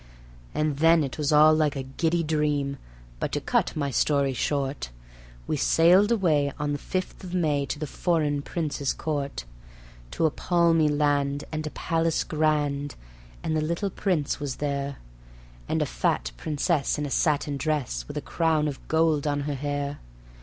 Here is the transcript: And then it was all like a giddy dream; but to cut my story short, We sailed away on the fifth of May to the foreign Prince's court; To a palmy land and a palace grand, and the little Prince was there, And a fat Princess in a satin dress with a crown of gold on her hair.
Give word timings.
And 0.55 0.77
then 0.77 1.03
it 1.03 1.19
was 1.19 1.31
all 1.31 1.53
like 1.53 1.75
a 1.75 1.83
giddy 1.83 2.23
dream; 2.23 2.77
but 3.19 3.31
to 3.33 3.39
cut 3.39 3.75
my 3.75 3.91
story 3.91 4.33
short, 4.33 4.89
We 5.45 5.57
sailed 5.57 6.11
away 6.11 6.51
on 6.57 6.71
the 6.71 6.79
fifth 6.79 7.23
of 7.23 7.35
May 7.35 7.67
to 7.67 7.77
the 7.77 7.85
foreign 7.85 8.41
Prince's 8.41 8.93
court; 8.95 9.45
To 10.09 10.25
a 10.25 10.31
palmy 10.31 10.87
land 10.89 11.43
and 11.51 11.67
a 11.67 11.69
palace 11.69 12.23
grand, 12.23 12.95
and 13.43 13.55
the 13.55 13.61
little 13.61 13.91
Prince 13.91 14.39
was 14.39 14.55
there, 14.55 14.95
And 15.69 15.83
a 15.83 15.85
fat 15.85 16.31
Princess 16.35 16.97
in 16.97 17.05
a 17.05 17.11
satin 17.11 17.57
dress 17.57 18.07
with 18.07 18.17
a 18.17 18.21
crown 18.21 18.67
of 18.67 18.87
gold 18.87 19.27
on 19.27 19.41
her 19.41 19.53
hair. 19.53 19.99